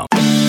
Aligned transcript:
Welcome 0.00 0.39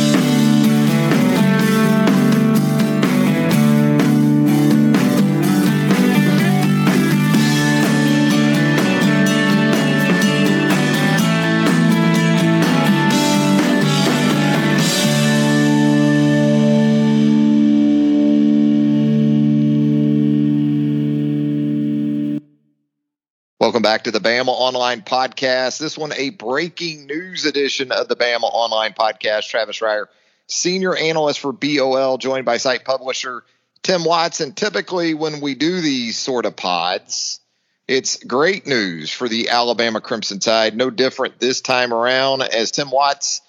back 23.92 24.06
to 24.06 24.12
the 24.12 24.20
Bama 24.20 24.48
Online 24.48 25.02
Podcast. 25.02 25.78
This 25.78 25.98
one, 25.98 26.14
a 26.16 26.30
breaking 26.30 27.08
news 27.08 27.44
edition 27.44 27.92
of 27.92 28.08
the 28.08 28.16
Bama 28.16 28.44
Online 28.44 28.94
Podcast. 28.94 29.50
Travis 29.50 29.82
Reier, 29.82 30.06
senior 30.48 30.96
analyst 30.96 31.42
for 31.42 31.52
BOL, 31.52 32.18
joined 32.18 32.46
by 32.46 32.56
site 32.56 32.86
publisher 32.86 33.44
Tim 33.84 34.06
Watson. 34.06 34.54
Typically, 34.54 35.14
when 35.14 35.42
we 35.42 35.56
do 35.56 35.82
these 35.82 36.18
sort 36.18 36.46
of 36.46 36.56
pods, 36.56 37.42
it's 37.86 38.24
great 38.24 38.66
news 38.66 39.12
for 39.12 39.28
the 39.28 39.50
Alabama 39.50 40.00
Crimson 40.00 40.40
Tide. 40.40 40.74
No 40.74 40.90
different 40.90 41.38
this 41.42 41.60
time 41.60 41.94
around, 41.94 42.44
as 42.44 42.72
Tim 42.72 42.92
Watts, 42.92 43.42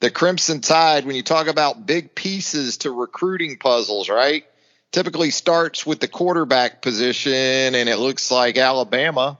the 0.00 0.10
Crimson 0.10 0.60
Tide, 0.60 1.06
when 1.06 1.16
you 1.16 1.22
talk 1.22 1.46
about 1.46 1.86
big 1.86 2.14
pieces 2.14 2.76
to 2.78 2.90
recruiting 2.90 3.56
puzzles, 3.56 4.10
right? 4.10 4.44
Typically 4.92 5.30
starts 5.30 5.86
with 5.86 6.00
the 6.00 6.08
quarterback 6.08 6.82
position, 6.82 7.32
and 7.32 7.88
it 7.88 7.96
looks 7.96 8.30
like 8.30 8.58
Alabama 8.58 9.38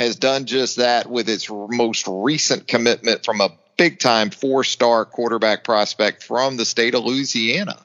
has 0.00 0.16
done 0.16 0.46
just 0.46 0.76
that 0.76 1.08
with 1.08 1.28
its 1.28 1.48
most 1.50 2.06
recent 2.08 2.66
commitment 2.66 3.24
from 3.24 3.40
a 3.40 3.50
big 3.76 3.98
time 3.98 4.30
four 4.30 4.64
star 4.64 5.04
quarterback 5.04 5.62
prospect 5.62 6.24
from 6.24 6.56
the 6.56 6.64
state 6.64 6.94
of 6.94 7.04
Louisiana. 7.04 7.78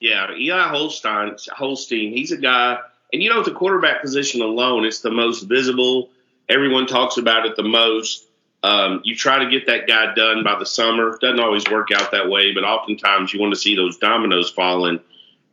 Yeah, 0.00 0.34
Eli 0.34 0.68
Holstein, 0.68 1.36
Holstein, 1.54 2.12
he's 2.12 2.32
a 2.32 2.38
guy, 2.38 2.78
and 3.12 3.22
you 3.22 3.30
know, 3.30 3.42
the 3.42 3.52
quarterback 3.52 4.02
position 4.02 4.40
alone, 4.40 4.84
it's 4.84 5.00
the 5.00 5.10
most 5.10 5.42
visible. 5.42 6.10
Everyone 6.48 6.86
talks 6.86 7.16
about 7.16 7.46
it 7.46 7.56
the 7.56 7.62
most. 7.62 8.24
Um, 8.62 9.02
you 9.04 9.14
try 9.14 9.44
to 9.44 9.50
get 9.50 9.66
that 9.66 9.86
guy 9.86 10.14
done 10.14 10.44
by 10.44 10.58
the 10.58 10.66
summer. 10.66 11.18
Doesn't 11.20 11.40
always 11.40 11.64
work 11.70 11.88
out 11.94 12.12
that 12.12 12.30
way, 12.30 12.52
but 12.54 12.64
oftentimes 12.64 13.32
you 13.32 13.40
want 13.40 13.52
to 13.52 13.60
see 13.60 13.76
those 13.76 13.98
dominoes 13.98 14.50
falling. 14.50 15.00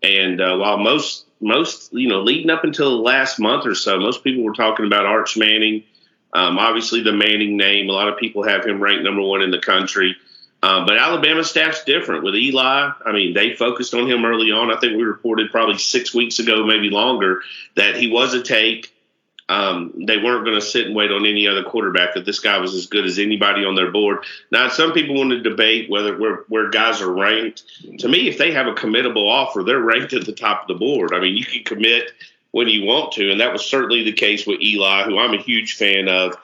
And 0.01 0.39
uh, 0.39 0.57
while 0.57 0.77
most 0.77 1.25
most 1.41 1.91
you 1.93 2.07
know 2.07 2.21
leading 2.21 2.49
up 2.49 2.63
until 2.63 2.97
the 2.97 3.03
last 3.03 3.39
month 3.39 3.65
or 3.65 3.75
so, 3.75 3.99
most 3.99 4.23
people 4.23 4.43
were 4.43 4.53
talking 4.53 4.85
about 4.85 5.05
Arch 5.05 5.37
Manning. 5.37 5.83
Um, 6.33 6.57
obviously, 6.57 7.01
the 7.01 7.11
Manning 7.11 7.57
name. 7.57 7.89
A 7.89 7.93
lot 7.93 8.07
of 8.07 8.17
people 8.17 8.43
have 8.43 8.65
him 8.65 8.81
ranked 8.81 9.03
number 9.03 9.21
one 9.21 9.41
in 9.41 9.51
the 9.51 9.59
country. 9.59 10.15
Um, 10.63 10.85
but 10.85 10.97
Alabama 10.97 11.43
staff's 11.43 11.83
different 11.83 12.23
with 12.23 12.35
Eli. 12.35 12.91
I 13.03 13.11
mean, 13.11 13.33
they 13.33 13.55
focused 13.55 13.95
on 13.95 14.09
him 14.09 14.23
early 14.25 14.51
on. 14.51 14.71
I 14.71 14.79
think 14.79 14.95
we 14.95 15.03
reported 15.03 15.49
probably 15.49 15.79
six 15.79 16.13
weeks 16.13 16.37
ago, 16.37 16.65
maybe 16.65 16.89
longer, 16.89 17.41
that 17.75 17.95
he 17.95 18.11
was 18.11 18.33
a 18.35 18.43
take. 18.43 18.93
Um, 19.51 19.91
they 20.07 20.17
weren't 20.17 20.45
going 20.45 20.57
to 20.57 20.65
sit 20.65 20.85
and 20.85 20.95
wait 20.95 21.11
on 21.11 21.25
any 21.25 21.45
other 21.45 21.63
quarterback. 21.63 22.13
That 22.13 22.25
this 22.25 22.39
guy 22.39 22.57
was 22.59 22.73
as 22.73 22.85
good 22.85 23.05
as 23.05 23.19
anybody 23.19 23.65
on 23.65 23.75
their 23.75 23.91
board. 23.91 24.19
Now, 24.49 24.69
some 24.69 24.93
people 24.93 25.15
want 25.15 25.31
to 25.31 25.41
debate 25.41 25.89
whether 25.89 26.17
where, 26.17 26.45
where 26.47 26.69
guys 26.69 27.01
are 27.01 27.11
ranked. 27.11 27.63
To 27.99 28.07
me, 28.07 28.29
if 28.29 28.37
they 28.37 28.53
have 28.53 28.67
a 28.67 28.73
committable 28.73 29.29
offer, 29.29 29.63
they're 29.63 29.79
ranked 29.79 30.13
at 30.13 30.25
the 30.25 30.31
top 30.31 30.61
of 30.61 30.67
the 30.69 30.75
board. 30.75 31.13
I 31.13 31.19
mean, 31.19 31.35
you 31.35 31.43
can 31.43 31.65
commit 31.65 32.11
when 32.51 32.69
you 32.69 32.85
want 32.85 33.11
to, 33.13 33.29
and 33.29 33.41
that 33.41 33.51
was 33.51 33.65
certainly 33.65 34.03
the 34.03 34.13
case 34.13 34.47
with 34.47 34.61
Eli, 34.61 35.03
who 35.03 35.19
I'm 35.19 35.33
a 35.33 35.41
huge 35.41 35.75
fan 35.75 36.07
of. 36.07 36.35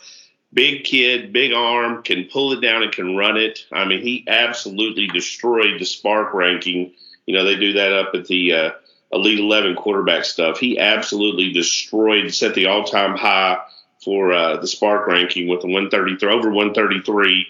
Big 0.54 0.84
kid, 0.84 1.32
big 1.32 1.54
arm, 1.54 2.04
can 2.04 2.26
pull 2.26 2.52
it 2.54 2.62
down 2.62 2.84
and 2.84 2.92
can 2.92 3.16
run 3.16 3.38
it. 3.38 3.66
I 3.72 3.86
mean, 3.86 4.02
he 4.02 4.26
absolutely 4.28 5.08
destroyed 5.08 5.80
the 5.80 5.86
SPARQ 5.86 6.34
ranking. 6.34 6.94
You 7.26 7.36
know, 7.36 7.46
they 7.46 7.56
do 7.56 7.74
that 7.74 7.94
up 7.94 8.16
at 8.16 8.26
the 8.28 8.54
uh, 8.54 8.72
Elite 9.12 9.40
11 9.40 9.76
quarterback 9.76 10.26
stuff. 10.26 10.60
He 10.60 10.80
absolutely 10.80 11.54
destroyed, 11.54 12.34
set 12.34 12.56
the 12.56 12.68
all 12.68 12.84
time 12.84 13.16
high 13.16 13.60
for 14.04 14.34
uh, 14.34 14.58
the 14.58 14.68
SPARQ 14.68 15.08
ranking 15.08 15.48
with 15.48 15.64
a 15.64 15.68
133, 15.68 16.30
over 16.30 16.50
133. 16.50 17.48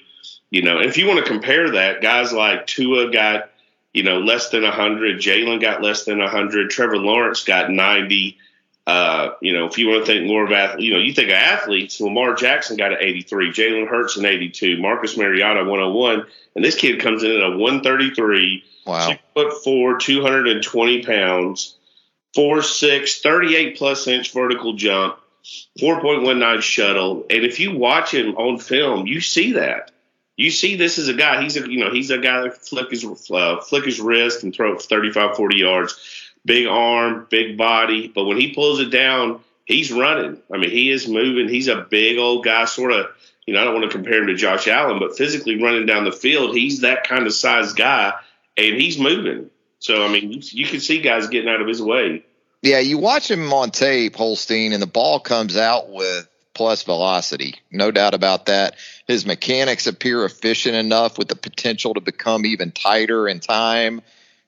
You 0.49 0.61
know, 0.61 0.79
if 0.79 0.97
you 0.97 1.07
want 1.07 1.19
to 1.19 1.29
compare 1.29 1.71
that, 1.71 2.01
guys 2.01 2.31
like 2.31 2.67
Tua 2.67 3.11
got, 3.11 3.49
you 3.93 4.03
know, 4.03 4.19
less 4.19 4.49
than 4.49 4.63
100. 4.63 5.19
Jalen 5.19 5.59
got 5.59 5.81
less 5.81 6.05
than 6.05 6.19
100. 6.19 6.69
Trevor 6.69 6.97
Lawrence 6.97 7.43
got 7.43 7.71
90. 7.71 8.37
Uh, 8.85 9.31
you 9.41 9.51
know, 9.51 9.65
if 9.65 9.77
you 9.77 9.89
want 9.89 10.05
to 10.05 10.11
think 10.11 10.27
more 10.27 10.45
about, 10.45 10.79
you 10.79 10.93
know, 10.93 10.99
you 10.99 11.13
think 11.13 11.27
of 11.27 11.35
athletes, 11.35 11.99
Lamar 11.99 12.35
Jackson 12.35 12.77
got 12.77 12.93
an 12.93 12.99
83, 13.01 13.51
Jalen 13.51 13.87
Hurts 13.89 14.15
an 14.15 14.25
82, 14.25 14.79
Marcus 14.79 15.17
Mariota 15.17 15.65
101, 15.65 16.25
and 16.55 16.63
this 16.63 16.75
kid 16.75 17.01
comes 17.01 17.21
in 17.23 17.31
at 17.31 17.43
a 17.43 17.57
133 17.57 18.63
Wow. 18.87 19.07
Six 19.07 19.21
foot 19.33 19.63
four, 19.63 19.97
220 19.97 21.03
pounds, 21.03 21.75
four 22.33 22.61
six, 22.61 23.21
38 23.21 23.77
plus 23.77 24.07
inch 24.07 24.31
vertical 24.31 24.73
jump, 24.73 25.19
4.19 25.79 26.61
shuttle. 26.61 27.25
And 27.29 27.43
if 27.43 27.59
you 27.59 27.77
watch 27.77 28.13
him 28.13 28.35
on 28.37 28.59
film, 28.59 29.05
you 29.05 29.19
see 29.19 29.53
that. 29.53 29.91
You 30.37 30.51
see 30.51 30.75
this 30.75 30.97
is 30.99 31.09
a 31.09 31.13
guy, 31.13 31.41
he's 31.41 31.57
a, 31.57 31.69
you 31.69 31.79
know, 31.79 31.91
he's 31.91 32.11
a 32.11 32.17
guy 32.17 32.41
that 32.41 32.57
flick 32.57 32.91
his, 32.91 33.03
uh, 33.31 33.59
flick 33.61 33.85
his 33.85 33.99
wrist 33.99 34.43
and 34.43 34.53
throw 34.53 34.73
it 34.73 34.81
35, 34.81 35.35
40 35.35 35.57
yards. 35.57 36.31
Big 36.45 36.67
arm, 36.67 37.27
big 37.29 37.57
body. 37.57 38.07
But 38.07 38.25
when 38.25 38.37
he 38.37 38.53
pulls 38.53 38.79
it 38.79 38.89
down, 38.89 39.41
he's 39.65 39.91
running. 39.91 40.37
I 40.53 40.57
mean, 40.57 40.69
he 40.69 40.91
is 40.91 41.07
moving. 41.07 41.49
He's 41.49 41.67
a 41.67 41.81
big 41.81 42.19
old 42.19 42.45
guy, 42.45 42.65
sort 42.65 42.93
of, 42.93 43.07
you 43.45 43.53
know, 43.53 43.61
I 43.61 43.65
don't 43.65 43.73
want 43.73 43.91
to 43.91 43.97
compare 43.97 44.21
him 44.21 44.27
to 44.27 44.35
Josh 44.35 44.67
Allen, 44.67 44.99
but 44.99 45.17
physically 45.17 45.61
running 45.61 45.87
down 45.87 46.05
the 46.05 46.11
field, 46.11 46.55
he's 46.55 46.81
that 46.81 47.05
kind 47.05 47.25
of 47.25 47.33
size 47.33 47.73
guy 47.73 48.13
and 48.57 48.75
he's 48.75 48.97
moving. 48.97 49.49
So 49.79 50.03
I 50.03 50.11
mean, 50.11 50.31
you, 50.31 50.65
can 50.65 50.79
see 50.79 51.01
guys 51.01 51.27
getting 51.27 51.49
out 51.49 51.61
of 51.61 51.67
his 51.67 51.81
way. 51.81 52.25
Yeah, 52.61 52.79
you 52.79 52.97
watch 52.97 53.29
him 53.29 53.53
on 53.53 53.69
tape, 53.69 54.15
Holstein, 54.15 54.73
and 54.73 54.81
the 54.81 54.87
ball 54.87 55.19
comes 55.19 55.55
out 55.55 55.89
with 55.91 56.27
plus 56.53 56.81
velocity. 56.83 57.55
No 57.71 57.91
doubt 57.91 58.15
about 58.15 58.47
that. 58.47 58.75
His 59.05 59.27
mechanics 59.27 59.85
appear 59.85 60.25
efficient 60.25 60.75
enough 60.75 61.19
with 61.19 61.27
the 61.27 61.35
potential 61.35 61.93
to 61.93 62.01
become 62.01 62.45
even 62.47 62.71
tighter 62.71 63.27
in 63.27 63.39
time. 63.39 64.01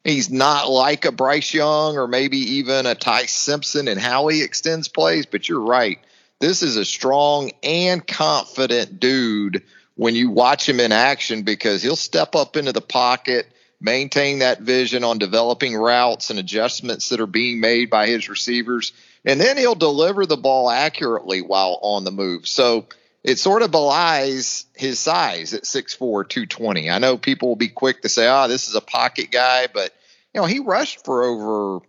He's 0.03 0.31
not 0.31 0.69
like 0.69 1.05
a 1.05 1.11
Bryce 1.11 1.53
Young 1.53 1.97
or 1.97 2.07
maybe 2.07 2.37
even 2.37 2.87
a 2.87 2.95
Ty 2.95 3.25
Simpson 3.27 3.87
in 3.87 3.99
how 3.99 4.27
he 4.27 4.41
extends 4.41 4.87
plays, 4.87 5.27
but 5.27 5.47
you're 5.47 5.61
right. 5.61 5.99
This 6.39 6.63
is 6.63 6.77
a 6.77 6.85
strong 6.85 7.51
and 7.61 8.05
confident 8.05 8.99
dude 8.99 9.61
when 9.95 10.15
you 10.15 10.31
watch 10.31 10.67
him 10.67 10.79
in 10.79 10.91
action 10.91 11.43
because 11.43 11.83
he'll 11.83 11.95
step 11.95 12.35
up 12.35 12.57
into 12.57 12.73
the 12.73 12.81
pocket– 12.81 13.47
maintain 13.81 14.39
that 14.39 14.59
vision 14.59 15.03
on 15.03 15.17
developing 15.17 15.75
routes 15.75 16.29
and 16.29 16.39
adjustments 16.39 17.09
that 17.09 17.19
are 17.19 17.27
being 17.27 17.59
made 17.59 17.89
by 17.89 18.07
his 18.07 18.29
receivers. 18.29 18.91
And 19.25 19.39
then 19.39 19.57
he'll 19.57 19.75
deliver 19.75 20.25
the 20.25 20.37
ball 20.37 20.69
accurately 20.69 21.41
while 21.41 21.79
on 21.81 22.03
the 22.03 22.11
move. 22.11 22.47
So 22.47 22.87
it 23.23 23.39
sort 23.39 23.61
of 23.61 23.71
belies 23.71 24.65
his 24.75 24.99
size 24.99 25.53
at 25.53 25.63
6'4, 25.63 25.97
220. 26.27 26.89
I 26.89 26.99
know 26.99 27.17
people 27.17 27.49
will 27.49 27.55
be 27.55 27.67
quick 27.69 28.01
to 28.01 28.09
say, 28.09 28.27
oh, 28.27 28.47
this 28.47 28.69
is 28.69 28.75
a 28.75 28.81
pocket 28.81 29.31
guy, 29.31 29.67
but 29.73 29.93
you 30.33 30.41
know, 30.41 30.47
he 30.47 30.59
rushed 30.59 31.05
for 31.05 31.23
over 31.23 31.85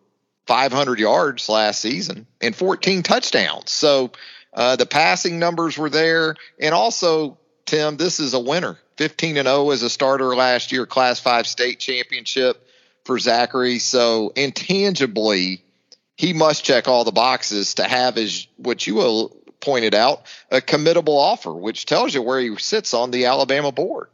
500 0.47 0.99
yards 0.99 1.49
last 1.49 1.81
season 1.81 2.27
and 2.41 2.57
14 2.57 3.03
touchdowns. 3.03 3.71
So 3.71 4.11
uh, 4.53 4.77
the 4.77 4.87
passing 4.87 5.39
numbers 5.39 5.79
were 5.79 5.91
there. 5.91 6.35
And 6.59 6.75
also, 6.75 7.39
Tim, 7.67 7.97
this 7.97 8.19
is 8.19 8.35
a 8.35 8.41
winner. 8.41 8.79
15 9.01 9.39
and 9.39 9.49
0 9.49 9.71
as 9.71 9.83
a 9.83 9.89
starter 9.89 10.37
last 10.37 10.73
year, 10.73 10.85
Class 10.85 11.21
5 11.21 11.47
state 11.47 11.79
championship 11.79 12.69
for 13.07 13.19
Zachary. 13.19 13.79
So 13.79 14.31
intangibly, 14.37 15.65
he 16.19 16.35
must 16.35 16.65
check 16.65 16.87
all 16.87 17.05
the 17.05 17.11
boxes 17.11 17.77
to 17.77 17.85
have 17.85 18.17
his 18.17 18.47
what 18.59 18.87
you 18.87 19.31
pointed 19.59 19.95
out 19.95 20.27
a 20.51 20.61
committable 20.61 21.17
offer, 21.17 21.51
which 21.51 21.87
tells 21.87 22.13
you 22.13 22.21
where 22.21 22.41
he 22.41 22.55
sits 22.57 22.93
on 22.93 23.11
the 23.11 23.25
Alabama 23.25 23.73
board. 23.73 24.09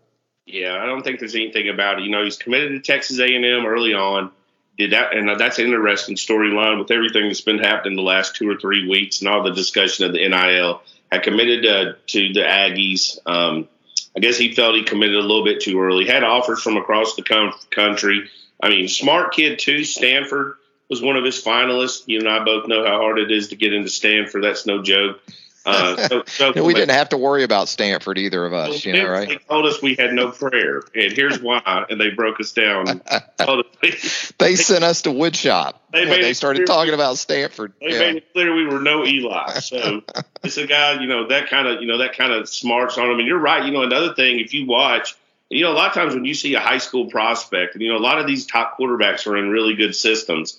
Yeah, 0.47 0.79
I 0.81 0.87
don't 0.87 1.03
think 1.03 1.19
there's 1.19 1.35
anything 1.35 1.69
about 1.69 1.99
it. 1.99 2.05
You 2.05 2.11
know, 2.11 2.23
he's 2.23 2.37
committed 2.37 2.71
to 2.71 2.93
Texas 2.93 3.19
A&M 3.19 3.67
early 3.67 3.93
on. 3.93 4.31
Did 4.79 4.93
that, 4.93 5.17
and 5.17 5.29
that's 5.41 5.59
an 5.59 5.65
interesting 5.65 6.15
storyline 6.15 6.79
with 6.79 6.93
everything 6.93 7.27
that's 7.27 7.41
been 7.41 7.59
happening 7.59 7.97
the 7.97 8.03
last 8.03 8.37
two 8.37 8.49
or 8.49 8.57
three 8.57 8.89
weeks 8.89 9.19
and 9.19 9.29
all 9.29 9.43
the 9.43 9.51
discussion 9.51 10.05
of 10.05 10.13
the 10.13 10.29
NIL. 10.29 10.81
Had 11.11 11.25
committed 11.25 11.67
uh, 11.67 11.93
to 12.07 12.33
the 12.33 12.43
Aggies. 12.43 13.19
Um, 13.27 13.69
I 14.17 14.21
guess 14.21 14.39
he 14.39 14.55
felt 14.55 14.75
he 14.75 14.83
committed 14.83 15.17
a 15.17 15.21
little 15.21 15.45
bit 15.45 15.61
too 15.61 15.81
early. 15.81 16.07
Had 16.07 16.25
offers 16.25 16.63
from 16.63 16.77
across 16.77 17.17
the 17.17 17.23
com- 17.23 17.53
country. 17.71 18.31
I 18.63 18.71
mean, 18.71 18.89
smart 18.89 19.35
kid 19.35 19.59
too. 19.59 19.85
Stanford 19.85 20.55
was 20.89 21.03
one 21.03 21.17
of 21.17 21.25
his 21.25 21.43
finalists. 21.43 22.05
You 22.07 22.21
and 22.21 22.29
I 22.29 22.43
both 22.43 22.67
know 22.67 22.85
how 22.85 22.99
hard 22.99 23.19
it 23.19 23.31
is 23.31 23.49
to 23.49 23.57
get 23.57 23.75
into 23.75 23.91
Stanford. 23.91 24.43
That's 24.43 24.65
no 24.65 24.83
joke. 24.83 25.21
Uh, 25.67 26.09
so, 26.09 26.23
so 26.27 26.53
we 26.65 26.75
didn't 26.75 26.95
have 26.95 27.11
to 27.11 27.19
worry 27.19 27.43
about 27.43 27.69
Stanford 27.69 28.19
either 28.19 28.47
of 28.47 28.53
us, 28.53 28.69
well, 28.69 28.95
you 28.95 29.03
know, 29.03 29.11
right? 29.11 29.29
They 29.29 29.37
told 29.37 29.67
us 29.67 29.83
we 29.83 29.97
had 29.97 30.13
no 30.13 30.31
prayer, 30.31 30.83
and 30.95 31.13
here's 31.13 31.41
why. 31.41 31.85
And 31.91 32.01
they 32.01 32.11
broke 32.11 32.41
us 32.41 32.53
down. 32.53 32.87
they 34.39 34.57
sent 34.57 34.85
us 34.85 35.03
to 35.03 35.11
woodshop 35.11 35.75
they 35.97 36.23
they 36.23 36.33
started 36.35 36.67
talking 36.67 36.95
about 36.95 37.19
Stanford. 37.19 37.73
They 37.81 37.93
yeah. 37.93 37.99
made 37.99 38.17
it 38.17 38.33
clear 38.33 38.55
we 38.55 38.67
were 38.67 38.81
no 38.81 39.05
Eli. 39.05 39.61
So 39.61 40.03
it's 40.43 40.57
a 40.57 40.67
guy, 40.67 41.01
you 41.01 41.07
know, 41.07 41.29
that 41.29 41.49
kind 41.49 41.67
of, 41.67 41.81
you 41.81 41.87
know, 41.87 41.99
that 41.99 42.17
kind 42.17 42.33
of 42.33 42.49
smarts 42.49 42.99
on 42.99 43.11
him. 43.11 43.19
And 43.19 43.27
you're 43.27 43.39
right. 43.39 43.65
You 43.65 43.73
know, 43.73 43.83
another 43.83 44.15
thing, 44.15 44.41
if 44.41 44.55
you 44.55 44.67
watch, 44.67 45.17
you 45.49 45.65
know, 45.65 45.73
a 45.73 45.75
lot 45.75 45.89
of 45.89 45.95
times 45.95 46.15
when 46.15 46.25
you 46.25 46.35
see 46.35 46.55
a 46.55 46.61
high 46.61 46.79
school 46.79 47.07
prospect, 47.07 47.75
and 47.75 47.83
you 47.83 47.93
know, 47.93 47.99
a 47.99 48.01
lot 48.01 48.19
of 48.19 48.27
these 48.27 48.47
top 48.47 48.79
quarterbacks 48.79 49.27
are 49.27 49.37
in 49.37 49.51
really 49.51 49.75
good 49.75 49.95
systems. 49.95 50.59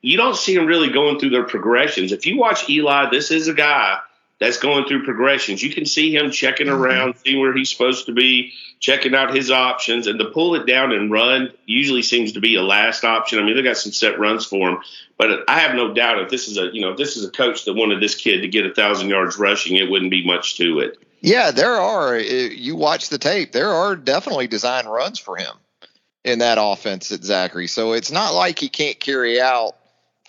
You 0.00 0.16
don't 0.16 0.36
see 0.36 0.56
them 0.56 0.66
really 0.66 0.90
going 0.90 1.18
through 1.18 1.30
their 1.30 1.44
progressions. 1.44 2.12
If 2.12 2.26
you 2.26 2.36
watch 2.36 2.68
Eli, 2.68 3.10
this 3.10 3.30
is 3.30 3.48
a 3.48 3.54
guy 3.54 4.00
that's 4.42 4.58
going 4.58 4.86
through 4.86 5.04
progressions. 5.04 5.62
You 5.62 5.72
can 5.72 5.86
see 5.86 6.14
him 6.14 6.32
checking 6.32 6.66
mm-hmm. 6.66 6.82
around, 6.82 7.14
seeing 7.24 7.40
where 7.40 7.54
he's 7.54 7.70
supposed 7.70 8.06
to 8.06 8.12
be, 8.12 8.52
checking 8.80 9.14
out 9.14 9.34
his 9.34 9.52
options, 9.52 10.08
and 10.08 10.18
to 10.18 10.24
pull 10.26 10.56
it 10.56 10.66
down 10.66 10.90
and 10.90 11.12
run 11.12 11.52
usually 11.64 12.02
seems 12.02 12.32
to 12.32 12.40
be 12.40 12.56
a 12.56 12.62
last 12.62 13.04
option. 13.04 13.38
I 13.38 13.44
mean, 13.44 13.54
they 13.54 13.62
got 13.62 13.76
some 13.76 13.92
set 13.92 14.18
runs 14.18 14.44
for 14.44 14.68
him, 14.68 14.78
but 15.16 15.48
I 15.48 15.60
have 15.60 15.76
no 15.76 15.94
doubt 15.94 16.20
if 16.20 16.28
this 16.28 16.48
is 16.48 16.58
a 16.58 16.74
you 16.74 16.80
know 16.80 16.90
if 16.90 16.96
this 16.96 17.16
is 17.16 17.24
a 17.24 17.30
coach 17.30 17.66
that 17.66 17.74
wanted 17.74 18.00
this 18.00 18.16
kid 18.16 18.40
to 18.40 18.48
get 18.48 18.66
a 18.66 18.74
thousand 18.74 19.08
yards 19.08 19.38
rushing, 19.38 19.76
it 19.76 19.88
wouldn't 19.88 20.10
be 20.10 20.26
much 20.26 20.56
to 20.56 20.80
it. 20.80 20.98
Yeah, 21.20 21.52
there 21.52 21.76
are. 21.76 22.18
You 22.18 22.74
watch 22.74 23.10
the 23.10 23.18
tape. 23.18 23.52
There 23.52 23.70
are 23.70 23.94
definitely 23.94 24.48
design 24.48 24.86
runs 24.86 25.20
for 25.20 25.36
him 25.36 25.54
in 26.24 26.40
that 26.40 26.58
offense 26.60 27.12
at 27.12 27.22
Zachary. 27.22 27.68
So 27.68 27.92
it's 27.92 28.10
not 28.10 28.34
like 28.34 28.58
he 28.58 28.68
can't 28.68 28.98
carry 28.98 29.40
out 29.40 29.76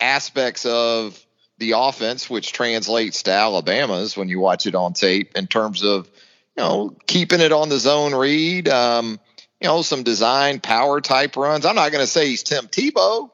aspects 0.00 0.64
of 0.66 1.20
the 1.58 1.72
offense, 1.72 2.28
which 2.28 2.52
translates 2.52 3.24
to 3.24 3.32
Alabama's 3.32 4.16
when 4.16 4.28
you 4.28 4.40
watch 4.40 4.66
it 4.66 4.74
on 4.74 4.92
tape 4.92 5.36
in 5.36 5.46
terms 5.46 5.82
of, 5.82 6.10
you 6.56 6.62
know, 6.62 6.96
keeping 7.06 7.40
it 7.40 7.52
on 7.52 7.68
the 7.68 7.78
zone 7.78 8.14
read, 8.14 8.68
um, 8.68 9.20
you 9.60 9.68
know, 9.68 9.82
some 9.82 10.02
design 10.02 10.60
power 10.60 11.00
type 11.00 11.36
runs. 11.36 11.64
I'm 11.64 11.76
not 11.76 11.92
going 11.92 12.02
to 12.02 12.10
say 12.10 12.28
he's 12.28 12.42
Tim 12.42 12.66
Tebow, 12.66 13.30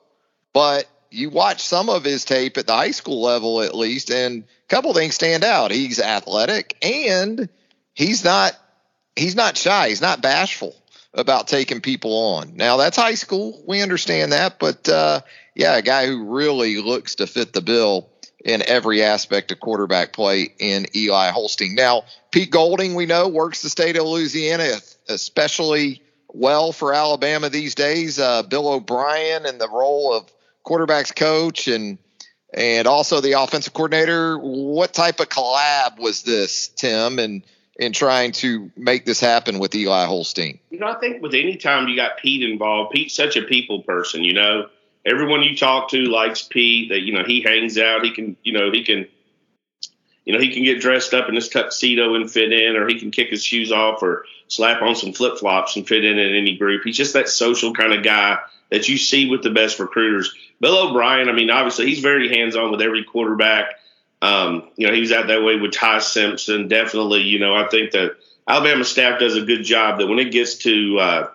but 0.53 0.87
you 1.11 1.31
watch 1.31 1.63
some 1.63 1.89
of 1.89 2.05
his 2.05 2.25
tape 2.25 2.57
at 2.57 2.67
the 2.67 2.75
high 2.75 2.93
school 2.93 3.23
level 3.23 3.63
at 3.63 3.75
least, 3.75 4.11
and 4.11 4.45
a 4.45 4.67
couple 4.69 4.93
things 4.95 5.15
stand 5.15 5.43
out. 5.43 5.71
He's 5.71 6.01
athletic 6.01 6.77
and 6.83 7.49
he's 7.95 8.25
not 8.25 8.57
he's 9.17 9.35
not 9.35 9.57
shy. 9.57 9.89
He's 9.89 10.01
not 10.01 10.23
bashful 10.23 10.75
about 11.15 11.49
taking 11.49 11.81
people 11.81 12.13
on. 12.37 12.57
Now 12.57 12.77
that's 12.77 12.97
high 12.97 13.15
school. 13.15 13.63
We 13.67 13.83
understand 13.83 14.33
that, 14.33 14.59
but 14.59 14.89
uh, 14.89 15.21
yeah, 15.55 15.77
a 15.77 15.83
guy 15.83 16.07
who 16.07 16.25
really 16.25 16.81
looks 16.81 17.17
to 17.17 17.27
fit 17.27 17.53
the 17.53 17.61
bill 17.61 18.09
in 18.45 18.63
every 18.67 19.03
aspect 19.03 19.53
of 19.53 19.61
quarterback 19.61 20.13
play 20.13 20.55
in 20.59 20.87
Eli 20.97 21.31
Holstein. 21.31 21.75
Now, 21.75 22.05
Pete 22.31 22.51
Golding, 22.51 22.95
we 22.95 23.05
know, 23.05 23.29
works 23.29 23.61
the 23.61 23.69
state 23.69 23.97
of 23.97 24.07
Louisiana 24.07 24.79
especially 25.11 26.03
well 26.29 26.73
for 26.73 26.95
Alabama 26.95 27.49
these 27.49 27.75
days. 27.75 28.19
Uh, 28.19 28.43
Bill 28.43 28.69
O'Brien 28.69 29.47
in 29.47 29.59
the 29.59 29.69
role 29.69 30.15
of 30.15 30.31
quarterbacks 30.65 31.15
coach 31.15 31.69
and 31.69 31.99
and 32.53 32.89
also 32.89 33.21
the 33.21 33.41
offensive 33.41 33.73
coordinator. 33.73 34.37
What 34.39 34.93
type 34.93 35.21
of 35.21 35.29
collab 35.29 35.99
was 35.99 36.23
this, 36.23 36.69
Tim, 36.69 37.19
and 37.19 37.43
in 37.79 37.93
trying 37.93 38.33
to 38.33 38.71
make 38.77 39.05
this 39.07 39.21
happen 39.21 39.59
with 39.59 39.75
Eli 39.75 40.05
Holstein? 40.05 40.59
You 40.71 40.79
know, 40.79 40.89
I 40.89 40.99
think 40.99 41.23
with 41.23 41.35
any 41.35 41.57
time 41.57 41.89
you 41.89 41.97
got 41.97 42.19
Pete 42.19 42.49
involved, 42.49 42.93
Pete's 42.93 43.15
such 43.15 43.37
a 43.37 43.43
people 43.43 43.83
person, 43.83 44.25
you 44.25 44.35
know 44.35 44.69
everyone 45.05 45.43
you 45.43 45.57
talk 45.57 45.91
to 45.91 46.05
likes 46.05 46.43
Pete. 46.43 46.91
That 46.91 47.01
you 47.01 47.13
know 47.13 47.25
he 47.25 47.43
hangs 47.43 47.79
out. 47.79 48.05
He 48.05 48.13
can 48.13 48.37
you 48.43 48.53
know 48.53 48.71
he 48.71 48.85
can 48.85 49.07
you 50.25 50.33
know 50.33 50.41
he 50.41 50.53
can 50.53 50.65
get 50.65 50.81
dressed 50.81 51.15
up 51.15 51.29
in 51.29 51.35
his 51.35 51.49
tuxedo 51.49 52.15
and 52.15 52.31
fit 52.31 52.53
in, 52.53 52.77
or 52.77 52.87
he 52.89 52.99
can 52.99 53.11
kick 53.11 53.31
his 53.31 53.45
shoes 53.45 53.73
off 53.73 54.03
or 54.03 54.25
slap 54.49 54.83
on 54.83 54.95
some 54.95 55.13
flip 55.13 55.39
flops 55.39 55.77
and 55.77 55.87
fit 55.87 56.05
in 56.05 56.19
at 56.19 56.33
any 56.33 56.57
group. 56.57 56.83
He's 56.85 56.97
just 56.97 57.15
that 57.15 57.29
social 57.29 57.73
kind 57.73 57.93
of 57.93 58.03
guy 58.03 58.39
that 58.71 58.89
you 58.89 58.99
see 58.99 59.29
with 59.29 59.43
the 59.43 59.51
best 59.51 59.79
recruiters. 59.79 60.33
Bill 60.61 60.89
O'Brien, 60.89 61.29
I 61.29 61.33
mean, 61.33 61.51
obviously 61.51 61.87
he's 61.87 62.01
very 62.01 62.29
hands 62.29 62.55
on 62.55 62.71
with 62.71 62.83
every 62.83 63.05
quarterback. 63.05 63.80
Um, 64.23 64.69
you 64.77 64.87
know, 64.87 64.93
he 64.93 65.01
was 65.01 65.13
out 65.13 65.29
that 65.29 65.43
way 65.43 65.57
with 65.57 65.73
Ty 65.73 66.01
Simpson. 66.01 66.69
Definitely, 66.69 67.23
you 67.23 67.39
know, 67.39 67.55
I 67.55 67.69
think 67.69 67.93
that 67.93 68.17
Alabama 68.47 68.85
staff 68.85 69.19
does 69.21 69.37
a 69.37 69.43
good 69.43 69.63
job 69.63 69.99
that 69.99 70.07
when 70.07 70.19
it 70.19 70.31
gets 70.31 70.57
to 70.57 70.99
uh, 70.99 71.31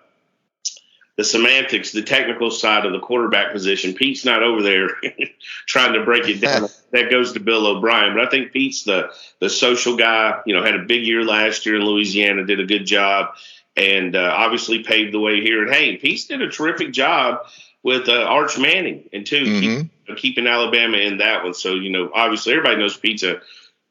the 1.16 1.24
semantics, 1.24 1.92
the 1.92 2.02
technical 2.02 2.50
side 2.50 2.84
of 2.84 2.92
the 2.92 3.00
quarterback 3.00 3.52
position. 3.52 3.94
Pete's 3.94 4.24
not 4.24 4.42
over 4.42 4.62
there 4.62 4.88
trying 5.66 5.94
to 5.94 6.04
break 6.04 6.28
it 6.28 6.40
down. 6.40 6.68
that 6.92 7.10
goes 7.10 7.32
to 7.32 7.40
Bill 7.40 7.66
O'Brien. 7.66 8.14
But 8.14 8.26
I 8.26 8.30
think 8.30 8.52
Pete's 8.52 8.84
the 8.84 9.10
the 9.40 9.48
social 9.48 9.96
guy. 9.96 10.40
You 10.44 10.54
know, 10.54 10.62
had 10.62 10.74
a 10.74 10.84
big 10.84 11.06
year 11.06 11.24
last 11.24 11.64
year 11.64 11.76
in 11.76 11.82
Louisiana, 11.82 12.44
did 12.44 12.60
a 12.60 12.66
good 12.66 12.84
job, 12.86 13.34
and 13.76 14.14
uh, 14.14 14.34
obviously 14.36 14.82
paved 14.82 15.14
the 15.14 15.20
way 15.20 15.40
here. 15.40 15.62
And 15.62 15.74
hey, 15.74 15.96
Pete's 15.96 16.26
did 16.26 16.42
a 16.42 16.50
terrific 16.50 16.92
job 16.92 17.46
with 17.82 18.08
uh, 18.08 18.22
Arch 18.22 18.58
Manning 18.58 19.08
and 19.12 19.24
too 19.24 19.44
mm-hmm. 19.44 19.86
Keep, 20.06 20.16
keeping 20.16 20.46
Alabama 20.46 20.98
in 20.98 21.18
that 21.18 21.44
one. 21.44 21.54
So 21.54 21.74
you 21.74 21.90
know, 21.90 22.10
obviously 22.14 22.52
everybody 22.52 22.76
knows 22.76 22.96
Pete's 22.96 23.22
a 23.22 23.40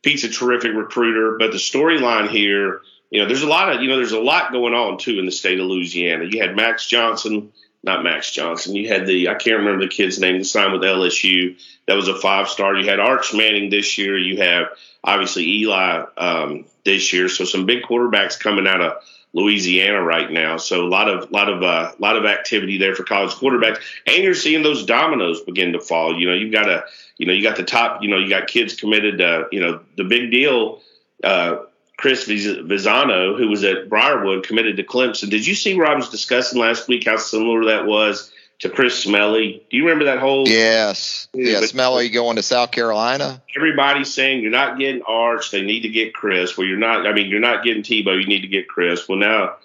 Pete's 0.04 0.24
a 0.24 0.30
terrific 0.30 0.74
recruiter. 0.74 1.38
But 1.38 1.52
the 1.52 1.58
storyline 1.58 2.30
here 2.30 2.82
you 3.16 3.22
know, 3.22 3.28
there's 3.28 3.44
a 3.44 3.48
lot 3.48 3.74
of, 3.74 3.82
you 3.82 3.88
know, 3.88 3.98
there's 3.98 4.12
a 4.12 4.20
lot 4.20 4.52
going 4.52 4.74
on 4.74 4.98
too 4.98 5.20
in 5.20 5.26
the 5.26 5.32
state 5.32 5.60
of 5.60 5.68
Louisiana. 5.68 6.26
You 6.26 6.42
had 6.42 6.56
Max 6.56 6.88
Johnson, 6.88 7.54
not 7.84 8.04
Max 8.04 8.32
Johnson. 8.32 8.76
You 8.76 8.88
had 8.88 9.06
the, 9.06 9.30
I 9.30 9.36
can't 9.36 9.60
remember 9.60 9.86
the 9.86 9.90
kid's 9.90 10.20
name, 10.20 10.38
the 10.38 10.44
sign 10.44 10.72
with 10.72 10.82
LSU. 10.82 11.58
That 11.88 11.96
was 11.96 12.08
a 12.08 12.20
five 12.20 12.50
star. 12.50 12.76
You 12.76 12.90
had 12.90 13.00
Arch 13.00 13.34
Manning 13.34 13.70
this 13.70 13.98
year. 13.98 14.18
You 14.18 14.38
have 14.42 14.68
obviously 15.04 15.48
Eli 15.48 16.04
um, 16.18 16.66
this 16.84 17.14
year. 17.14 17.30
So 17.30 17.46
some 17.46 17.66
big 17.66 17.84
quarterbacks 17.84 18.40
coming 18.40 18.68
out 18.68 18.82
of 18.82 19.04
Louisiana 19.36 20.02
right 20.02 20.32
now. 20.32 20.56
So 20.56 20.86
a 20.86 20.88
lot 20.88 21.10
of, 21.10 21.30
lot 21.30 21.50
of, 21.50 21.62
uh, 21.62 21.92
lot 22.00 22.16
of 22.16 22.26
activity 22.26 22.78
there 22.78 22.96
for 22.96 23.04
college 23.04 23.32
quarterbacks. 23.32 23.82
And 24.08 24.24
you're 24.24 24.34
seeing 24.34 24.64
those 24.64 24.86
dominoes 24.86 25.42
begin 25.42 25.74
to 25.74 25.80
fall. 25.80 26.18
You 26.18 26.30
know, 26.30 26.34
you've 26.34 26.54
got 26.54 26.70
a, 26.70 26.86
you 27.18 27.26
know, 27.26 27.34
you 27.34 27.44
got 27.44 27.58
the 27.58 27.64
top, 27.64 28.02
you 28.02 28.08
know, 28.08 28.18
you 28.18 28.30
got 28.30 28.48
kids 28.48 28.76
committed, 28.76 29.20
uh, 29.20 29.44
you 29.52 29.60
know, 29.60 29.82
the 29.98 30.06
big 30.06 30.32
deal, 30.32 30.82
uh, 31.22 31.58
Chris 31.98 32.28
Vizzina, 32.28 33.38
who 33.38 33.50
was 33.50 33.64
at 33.66 33.90
Briarwood, 33.90 34.46
committed 34.48 34.78
to 34.78 34.84
Clemson. 34.84 35.30
Did 35.30 35.46
you 35.46 35.54
see 35.54 35.78
was 35.78 36.10
discussing 36.10 36.60
last 36.60 36.88
week 36.88 37.06
how 37.06 37.18
similar 37.18 37.66
that 37.66 37.86
was 37.86 38.32
to 38.60 38.69
Chris 38.69 39.00
Smelley. 39.00 39.65
Do 39.70 39.77
you 39.77 39.84
remember 39.84 40.06
that 40.06 40.20
whole? 40.20 40.48
Yes. 40.48 41.27
Yeah, 41.34 41.60
but, 41.60 41.70
Smelley 41.70 42.10
going 42.10 42.38
to 42.38 42.44
South 42.44 42.72
Carolina. 42.72 43.41
Everybody's 43.56 44.13
saying 44.13 44.41
you're 44.41 44.51
not 44.51 44.77
getting 44.80 45.01
Arch. 45.03 45.51
They 45.51 45.62
need 45.62 45.82
to 45.82 45.89
get 45.89 46.13
Chris. 46.13 46.58
Well, 46.58 46.68
you're 46.68 46.77
not. 46.77 47.06
I 47.06 47.13
mean, 47.13 47.30
you're 47.30 47.39
not 47.39 47.63
getting 47.63 47.84
Tebow. 47.84 48.20
You 48.20 48.27
need 48.27 48.41
to 48.41 48.48
get 48.48 48.68
Chris. 48.68 49.08
Well, 49.08 49.18
now. 49.18 49.56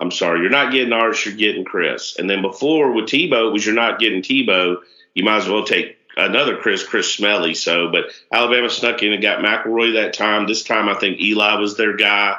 I'm 0.00 0.12
sorry, 0.12 0.42
you're 0.42 0.50
not 0.50 0.70
getting 0.70 0.92
Arch, 0.92 1.26
you're 1.26 1.34
getting 1.34 1.64
Chris. 1.64 2.20
And 2.20 2.30
then 2.30 2.40
before 2.40 2.92
with 2.92 3.06
Tebow, 3.06 3.48
it 3.48 3.52
was 3.52 3.66
you're 3.66 3.74
not 3.74 3.98
getting 3.98 4.22
Tebow, 4.22 4.76
you 5.12 5.24
might 5.24 5.38
as 5.38 5.48
well 5.48 5.64
take 5.64 5.98
another 6.16 6.56
Chris, 6.56 6.86
Chris 6.86 7.12
Smelley. 7.12 7.54
So, 7.54 7.90
but 7.90 8.04
Alabama 8.32 8.70
snuck 8.70 9.02
in 9.02 9.12
and 9.12 9.20
got 9.20 9.40
McElroy 9.40 9.94
that 9.94 10.14
time. 10.14 10.46
This 10.46 10.62
time, 10.62 10.88
I 10.88 10.94
think 10.94 11.20
Eli 11.20 11.58
was 11.58 11.76
their 11.76 11.96
guy. 11.96 12.38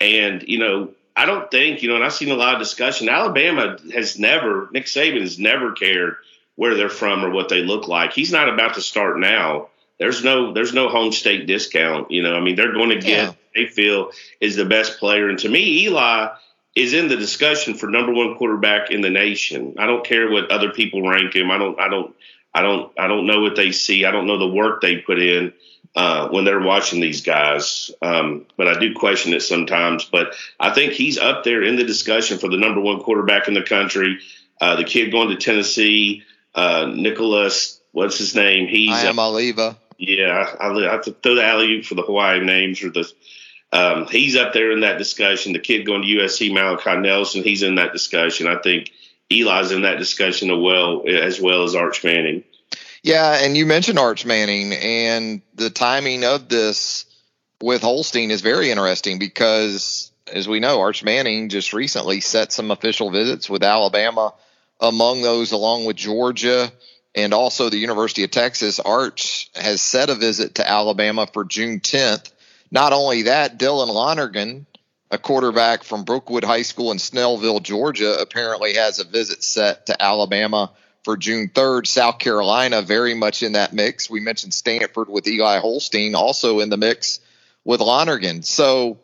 And, 0.00 0.42
you 0.46 0.58
know, 0.58 0.90
I 1.18 1.26
don't 1.26 1.50
think, 1.50 1.82
you 1.82 1.88
know, 1.88 1.96
and 1.96 2.04
I've 2.04 2.12
seen 2.12 2.30
a 2.30 2.36
lot 2.36 2.54
of 2.54 2.60
discussion. 2.60 3.08
Alabama 3.08 3.76
has 3.92 4.18
never, 4.18 4.68
Nick 4.72 4.86
Saban 4.86 5.20
has 5.20 5.38
never 5.38 5.72
cared 5.72 6.16
where 6.54 6.76
they're 6.76 6.88
from 6.88 7.24
or 7.24 7.30
what 7.30 7.48
they 7.48 7.62
look 7.62 7.88
like. 7.88 8.12
He's 8.12 8.30
not 8.30 8.48
about 8.48 8.74
to 8.74 8.80
start 8.80 9.18
now. 9.18 9.68
There's 9.98 10.22
no, 10.22 10.52
there's 10.52 10.72
no 10.72 10.88
home 10.88 11.10
state 11.10 11.46
discount. 11.48 12.12
You 12.12 12.22
know, 12.22 12.34
I 12.34 12.40
mean, 12.40 12.54
they're 12.54 12.72
going 12.72 12.90
to 12.90 13.00
get, 13.00 13.06
yeah. 13.06 13.32
they 13.52 13.66
feel 13.66 14.12
is 14.40 14.54
the 14.54 14.64
best 14.64 15.00
player. 15.00 15.28
And 15.28 15.40
to 15.40 15.48
me, 15.48 15.84
Eli 15.86 16.28
is 16.76 16.94
in 16.94 17.08
the 17.08 17.16
discussion 17.16 17.74
for 17.74 17.88
number 17.88 18.12
one 18.12 18.36
quarterback 18.36 18.92
in 18.92 19.00
the 19.00 19.10
nation. 19.10 19.74
I 19.76 19.86
don't 19.86 20.06
care 20.06 20.30
what 20.30 20.52
other 20.52 20.70
people 20.70 21.02
rank 21.02 21.34
him. 21.34 21.50
I 21.50 21.58
don't, 21.58 21.80
I 21.80 21.88
don't, 21.88 22.14
I 22.54 22.62
don't 22.62 22.92
I 22.98 23.06
don't 23.06 23.26
know 23.26 23.40
what 23.40 23.56
they 23.56 23.72
see. 23.72 24.04
I 24.04 24.10
don't 24.10 24.26
know 24.26 24.38
the 24.38 24.48
work 24.48 24.80
they 24.80 24.96
put 24.96 25.18
in 25.18 25.52
uh, 25.94 26.28
when 26.28 26.44
they're 26.44 26.60
watching 26.60 27.00
these 27.00 27.22
guys. 27.22 27.90
Um, 28.02 28.46
but 28.56 28.68
I 28.68 28.78
do 28.78 28.94
question 28.94 29.32
it 29.32 29.40
sometimes. 29.42 30.04
But 30.04 30.34
I 30.58 30.72
think 30.72 30.92
he's 30.92 31.18
up 31.18 31.44
there 31.44 31.62
in 31.62 31.76
the 31.76 31.84
discussion 31.84 32.38
for 32.38 32.48
the 32.48 32.56
number 32.56 32.80
one 32.80 33.00
quarterback 33.00 33.48
in 33.48 33.54
the 33.54 33.62
country. 33.62 34.18
Uh, 34.60 34.76
the 34.76 34.84
kid 34.84 35.12
going 35.12 35.28
to 35.28 35.36
Tennessee, 35.36 36.24
uh, 36.54 36.90
Nicholas, 36.92 37.80
what's 37.92 38.18
his 38.18 38.34
name? 38.34 38.68
He's 38.68 38.90
Iamaleava. 38.90 39.76
Yeah, 39.98 40.54
I, 40.60 40.68
I, 40.68 40.82
have 40.92 41.04
to 41.04 41.12
throw 41.12 41.34
the 41.34 41.44
alley 41.44 41.82
for 41.82 41.94
the 41.94 42.02
Hawaiian 42.02 42.46
names 42.46 42.82
or 42.82 42.90
the. 42.90 43.10
Um, 43.70 44.06
he's 44.06 44.36
up 44.36 44.54
there 44.54 44.72
in 44.72 44.80
that 44.80 44.96
discussion. 44.96 45.52
The 45.52 45.58
kid 45.58 45.84
going 45.84 46.02
to 46.02 46.08
USC, 46.08 46.52
Malachi 46.52 46.96
Nelson, 47.00 47.42
he's 47.42 47.62
in 47.62 47.74
that 47.74 47.92
discussion. 47.92 48.46
I 48.46 48.56
think 48.56 48.90
Eli's 49.30 49.72
in 49.72 49.82
that 49.82 49.98
discussion 49.98 50.50
as 50.50 50.58
well 50.58 51.02
as 51.06 51.40
well 51.40 51.64
as 51.64 51.74
Arch 51.74 52.02
Manning. 52.02 52.44
Yeah, 53.08 53.38
and 53.42 53.56
you 53.56 53.64
mentioned 53.64 53.98
Arch 53.98 54.26
Manning, 54.26 54.74
and 54.74 55.40
the 55.54 55.70
timing 55.70 56.24
of 56.24 56.50
this 56.50 57.06
with 57.58 57.80
Holstein 57.80 58.30
is 58.30 58.42
very 58.42 58.70
interesting 58.70 59.18
because 59.18 60.12
as 60.30 60.46
we 60.46 60.60
know, 60.60 60.80
Arch 60.80 61.02
Manning 61.02 61.48
just 61.48 61.72
recently 61.72 62.20
set 62.20 62.52
some 62.52 62.70
official 62.70 63.10
visits 63.10 63.48
with 63.48 63.62
Alabama, 63.62 64.34
among 64.78 65.22
those, 65.22 65.52
along 65.52 65.86
with 65.86 65.96
Georgia 65.96 66.70
and 67.14 67.32
also 67.32 67.70
the 67.70 67.78
University 67.78 68.24
of 68.24 68.30
Texas. 68.30 68.78
Arch 68.78 69.48
has 69.54 69.80
set 69.80 70.10
a 70.10 70.14
visit 70.14 70.56
to 70.56 70.70
Alabama 70.70 71.26
for 71.32 71.46
June 71.46 71.80
10th. 71.80 72.30
Not 72.70 72.92
only 72.92 73.22
that, 73.22 73.58
Dylan 73.58 73.88
Lonergan, 73.88 74.66
a 75.10 75.16
quarterback 75.16 75.82
from 75.82 76.04
Brookwood 76.04 76.44
High 76.44 76.60
School 76.60 76.92
in 76.92 76.98
Snellville, 76.98 77.62
Georgia, 77.62 78.18
apparently 78.20 78.74
has 78.74 78.98
a 78.98 79.04
visit 79.04 79.42
set 79.42 79.86
to 79.86 79.96
Alabama 79.98 80.72
for 81.08 81.16
June 81.16 81.48
3rd. 81.48 81.86
South 81.86 82.18
Carolina, 82.18 82.82
very 82.82 83.14
much 83.14 83.42
in 83.42 83.52
that 83.52 83.72
mix. 83.72 84.10
We 84.10 84.20
mentioned 84.20 84.52
Stanford 84.52 85.08
with 85.08 85.26
Eli 85.26 85.58
Holstein, 85.58 86.14
also 86.14 86.60
in 86.60 86.68
the 86.68 86.76
mix 86.76 87.20
with 87.64 87.80
Lonergan. 87.80 88.42
So, 88.42 88.98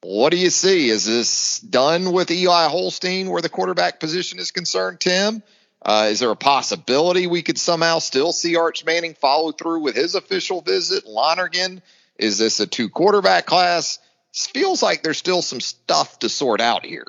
what 0.00 0.30
do 0.30 0.38
you 0.38 0.48
see? 0.48 0.88
Is 0.88 1.04
this 1.04 1.60
done 1.60 2.12
with 2.12 2.30
Eli 2.30 2.68
Holstein 2.68 3.28
where 3.28 3.42
the 3.42 3.50
quarterback 3.50 4.00
position 4.00 4.38
is 4.38 4.52
concerned, 4.52 5.00
Tim? 5.00 5.42
Uh, 5.82 6.08
is 6.10 6.20
there 6.20 6.30
a 6.30 6.34
possibility 6.34 7.26
we 7.26 7.42
could 7.42 7.58
somehow 7.58 7.98
still 7.98 8.32
see 8.32 8.56
Arch 8.56 8.86
Manning 8.86 9.12
follow 9.12 9.52
through 9.52 9.80
with 9.80 9.96
his 9.96 10.14
official 10.14 10.62
visit? 10.62 11.06
Lonergan, 11.06 11.82
is 12.16 12.38
this 12.38 12.58
a 12.58 12.66
two 12.66 12.88
quarterback 12.88 13.44
class? 13.44 13.98
feels 14.32 14.82
like 14.82 15.02
there's 15.02 15.18
still 15.18 15.42
some 15.42 15.60
stuff 15.60 16.20
to 16.20 16.30
sort 16.30 16.62
out 16.62 16.86
here. 16.86 17.06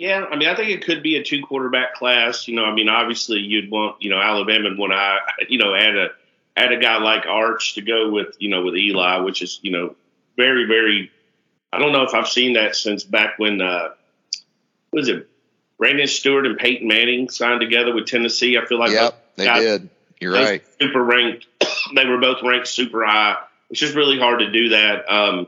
Yeah, 0.00 0.24
I 0.24 0.36
mean, 0.36 0.48
I 0.48 0.56
think 0.56 0.70
it 0.70 0.82
could 0.82 1.02
be 1.02 1.16
a 1.16 1.22
two 1.22 1.42
quarterback 1.42 1.92
class. 1.92 2.48
You 2.48 2.56
know, 2.56 2.64
I 2.64 2.72
mean, 2.72 2.88
obviously 2.88 3.40
you'd 3.40 3.70
want, 3.70 4.00
you 4.00 4.08
know, 4.08 4.18
Alabama 4.18 4.70
would 4.70 4.78
want 4.78 4.92
to, 4.94 5.18
you 5.50 5.58
know, 5.58 5.74
add 5.74 5.94
a 5.94 6.08
add 6.56 6.72
a 6.72 6.78
guy 6.78 6.96
like 6.96 7.26
Arch 7.26 7.74
to 7.74 7.82
go 7.82 8.10
with, 8.10 8.34
you 8.38 8.48
know, 8.48 8.64
with 8.64 8.76
Eli, 8.76 9.18
which 9.18 9.42
is, 9.42 9.60
you 9.60 9.70
know, 9.70 9.94
very, 10.38 10.64
very. 10.64 11.10
I 11.70 11.78
don't 11.78 11.92
know 11.92 12.04
if 12.04 12.14
I've 12.14 12.28
seen 12.28 12.54
that 12.54 12.76
since 12.76 13.04
back 13.04 13.38
when, 13.38 13.60
uh, 13.60 13.90
was 14.90 15.10
it 15.10 15.28
Brandon 15.76 16.06
Stewart 16.06 16.46
and 16.46 16.56
Peyton 16.56 16.88
Manning 16.88 17.28
signed 17.28 17.60
together 17.60 17.94
with 17.94 18.06
Tennessee. 18.06 18.56
I 18.56 18.64
feel 18.64 18.78
like 18.78 18.92
yep, 18.92 19.22
they 19.36 19.44
did. 19.44 19.90
You're 20.18 20.32
right. 20.32 20.64
Super 20.80 21.04
ranked. 21.04 21.46
they 21.94 22.06
were 22.06 22.18
both 22.18 22.42
ranked 22.42 22.68
super 22.68 23.04
high. 23.04 23.36
It's 23.68 23.80
just 23.80 23.94
really 23.94 24.18
hard 24.18 24.38
to 24.38 24.50
do 24.50 24.70
that. 24.70 25.12
Um, 25.12 25.46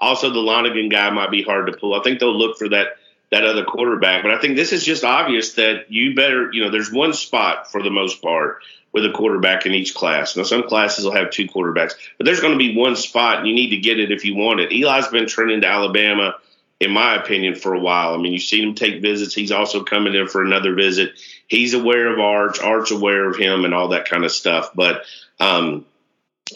also, 0.00 0.30
the 0.30 0.38
Lonergan 0.38 0.88
guy 0.88 1.10
might 1.10 1.30
be 1.30 1.42
hard 1.42 1.66
to 1.66 1.76
pull. 1.76 1.94
I 1.94 2.02
think 2.02 2.20
they'll 2.20 2.36
look 2.36 2.56
for 2.56 2.70
that 2.70 2.96
that 3.32 3.44
other 3.44 3.64
quarterback. 3.64 4.22
But 4.22 4.32
I 4.32 4.38
think 4.38 4.56
this 4.56 4.72
is 4.72 4.84
just 4.84 5.04
obvious 5.04 5.54
that 5.54 5.90
you 5.90 6.14
better, 6.14 6.52
you 6.52 6.62
know, 6.62 6.70
there's 6.70 6.92
one 6.92 7.14
spot 7.14 7.72
for 7.72 7.82
the 7.82 7.90
most 7.90 8.20
part 8.22 8.62
with 8.92 9.06
a 9.06 9.10
quarterback 9.10 9.64
in 9.64 9.72
each 9.72 9.94
class. 9.94 10.36
Now, 10.36 10.42
some 10.42 10.68
classes 10.68 11.04
will 11.04 11.14
have 11.14 11.30
two 11.30 11.48
quarterbacks, 11.48 11.94
but 12.18 12.26
there's 12.26 12.40
going 12.40 12.52
to 12.52 12.58
be 12.58 12.76
one 12.76 12.94
spot, 12.94 13.38
and 13.38 13.48
you 13.48 13.54
need 13.54 13.70
to 13.70 13.78
get 13.78 13.98
it 13.98 14.12
if 14.12 14.26
you 14.26 14.36
want 14.36 14.60
it. 14.60 14.70
Eli's 14.70 15.08
been 15.08 15.26
trending 15.26 15.62
to 15.62 15.66
Alabama, 15.66 16.34
in 16.78 16.90
my 16.90 17.14
opinion, 17.14 17.54
for 17.54 17.72
a 17.72 17.80
while. 17.80 18.12
I 18.12 18.18
mean, 18.18 18.34
you've 18.34 18.42
seen 18.42 18.68
him 18.68 18.74
take 18.74 19.00
visits. 19.00 19.34
He's 19.34 19.50
also 19.50 19.82
coming 19.82 20.14
in 20.14 20.28
for 20.28 20.44
another 20.44 20.74
visit. 20.74 21.12
He's 21.48 21.72
aware 21.72 22.12
of 22.12 22.20
Arch, 22.20 22.60
Arch 22.60 22.90
aware 22.90 23.30
of 23.30 23.36
him, 23.38 23.64
and 23.64 23.72
all 23.72 23.88
that 23.88 24.10
kind 24.10 24.26
of 24.26 24.30
stuff. 24.30 24.72
But 24.74 25.04
um, 25.40 25.86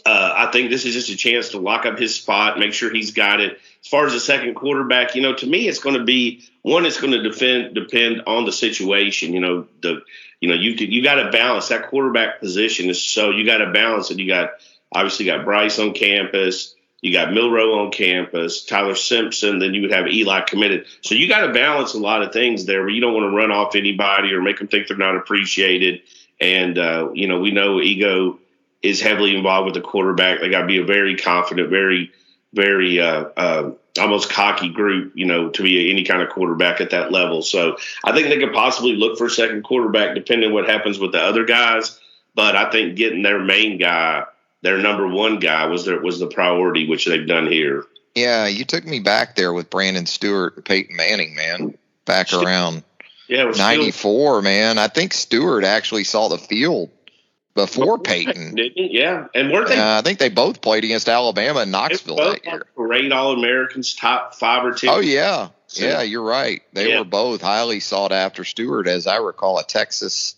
uh, 0.05 0.33
I 0.37 0.51
think 0.51 0.71
this 0.71 0.85
is 0.85 0.95
just 0.95 1.09
a 1.09 1.17
chance 1.17 1.51
to 1.51 1.59
lock 1.59 1.87
up 1.87 1.99
his 1.99 2.15
spot, 2.15 2.59
make 2.59 2.73
sure 2.73 2.93
he's 2.93 3.13
got 3.13 3.41
it. 3.41 3.59
As 3.83 3.89
far 3.89 4.07
as 4.07 4.13
the 4.13 4.21
second 4.21 4.55
quarterback, 4.55 5.15
you 5.15 5.23
know, 5.23 5.35
to 5.35 5.47
me, 5.47 5.69
it's 5.69 5.79
going 5.79 5.97
to 5.97 6.05
be 6.05 6.45
one. 6.63 6.85
It's 6.85 7.01
going 7.01 7.13
to 7.13 7.23
defend 7.23 7.75
depend 7.75 8.23
on 8.27 8.45
the 8.45 8.53
situation. 8.53 9.33
You 9.33 9.41
know, 9.41 9.67
the 9.83 10.03
you 10.41 10.49
know 10.49 10.55
you 10.55 10.73
you 10.73 11.03
got 11.03 11.23
to 11.23 11.31
balance 11.31 11.69
that 11.69 11.89
quarterback 11.89 12.41
position 12.41 12.91
is 12.91 13.03
so 13.03 13.31
you 13.31 13.47
got 13.47 13.59
to 13.59 13.71
balance 13.71 14.11
it. 14.11 14.19
You 14.19 14.27
got 14.27 14.51
obviously 14.93 15.27
got 15.27 15.45
Bryce 15.45 15.79
on 15.79 15.95
campus. 15.95 16.75
You 17.03 17.13
got 17.13 17.33
Milroe 17.33 17.79
on 17.85 17.93
campus, 17.93 18.65
Tyler 18.65 18.95
Simpson, 18.95 19.59
then 19.59 19.75
you 19.75 19.83
would 19.83 19.93
have 19.93 20.09
Eli 20.09 20.41
committed. 20.41 20.87
So 21.03 21.15
you 21.15 21.29
got 21.29 21.47
to 21.47 21.53
balance 21.53 21.95
a 21.95 21.99
lot 21.99 22.23
of 22.23 22.33
things 22.33 22.65
there 22.65 22.81
where 22.81 22.89
you 22.89 23.01
don't 23.01 23.15
want 23.15 23.31
to 23.31 23.37
run 23.37 23.53
off 23.53 23.77
anybody 23.77 24.33
or 24.33 24.41
make 24.41 24.59
them 24.59 24.67
think 24.67 24.89
they're 24.89 24.97
not 24.97 25.15
appreciated. 25.15 26.01
And, 26.41 26.79
uh, 26.79 27.11
you 27.13 27.29
know, 27.29 27.39
we 27.39 27.51
know 27.51 27.81
ego 27.81 28.41
is 28.89 29.01
heavily 29.01 29.37
involved 29.37 29.67
with 29.67 29.75
the 29.75 29.81
quarterback. 29.81 30.41
They 30.41 30.49
got 30.49 30.63
to 30.63 30.67
be 30.67 30.79
a 30.79 30.85
very 30.85 31.17
confident, 31.17 31.71
very, 31.71 32.13
very 32.53 33.01
uh, 33.01 33.25
uh, 33.37 33.71
almost 33.99 34.31
cocky 34.31 34.69
group, 34.69 35.13
you 35.15 35.27
know, 35.27 35.51
to 35.51 35.63
be 35.63 35.91
any 35.91 36.05
kind 36.05 36.23
of 36.23 36.29
quarterback 36.29 36.81
at 36.81 36.91
that 36.91 37.13
level. 37.13 37.43
So 37.43 37.77
I 38.05 38.13
think 38.13 38.29
they 38.29 38.39
could 38.39 38.53
possibly 38.53 38.95
look 38.95 39.19
for 39.19 39.27
a 39.27 39.31
second 39.31 39.65
quarterback, 39.65 40.15
depending 40.15 40.49
on 40.49 40.55
what 40.55 40.69
happens 40.69 40.99
with 40.99 41.13
the 41.13 41.21
other 41.21 41.45
guys. 41.45 41.99
But 42.35 42.57
I 42.57 42.71
think 42.71 42.97
getting 42.97 43.23
their 43.23 43.39
main 43.39 43.79
guy, 43.79 44.25
their 44.63 44.79
number 44.79 45.07
one 45.07 45.39
guy, 45.39 45.67
was 45.67 45.85
their 45.85 46.01
was 46.01 46.19
the 46.19 46.27
priority, 46.27 46.87
which 46.87 47.07
they've 47.07 47.27
done 47.27 47.47
here. 47.51 47.85
Yeah, 48.15 48.47
you 48.47 48.65
took 48.65 48.85
me 48.85 49.01
back 49.01 49.37
there 49.37 49.53
with 49.53 49.71
Brandon 49.71 50.07
Stewart, 50.07 50.65
Peyton 50.65 50.97
Manning, 50.97 51.35
man, 51.35 51.77
back 52.05 52.33
around. 52.33 52.83
Yeah, 53.29 53.51
ninety 53.57 53.91
four, 53.91 54.43
man. 54.43 54.79
I 54.79 54.89
think 54.89 55.13
Stewart 55.13 55.65
actually 55.65 56.05
saw 56.05 56.29
the 56.29 56.39
field 56.39 56.91
before 57.57 57.99
Peyton. 57.99 58.55
Yeah, 58.77 59.27
and 59.35 59.51
weren't 59.51 59.69
they? 59.69 59.79
Uh, 59.79 59.99
I 59.99 60.03
think 60.03 60.21
they 60.21 60.29
both 60.29 60.61
played 60.61 60.85
against 60.85 61.09
Alabama 61.09 61.61
and 61.61 61.73
Knoxville 61.73 62.17
that 62.17 62.45
year. 62.45 62.67
Great 62.77 63.11
All 63.11 63.33
Americans, 63.33 63.95
top 63.95 64.37
five 64.37 64.65
or 64.65 64.73
two. 64.73 64.87
Oh 64.89 65.01
yeah, 65.01 65.49
yeah, 65.71 66.03
you're 66.03 66.23
right. 66.23 66.63
They 66.73 66.91
yeah. 66.91 67.01
were 67.01 67.05
both 67.05 67.43
highly 67.43 67.81
sought 67.81 68.13
after. 68.13 68.45
Stewart, 68.45 68.87
as 68.87 69.09
I 69.09 69.17
recall, 69.17 69.59
a 69.59 69.65
Texas 69.65 70.37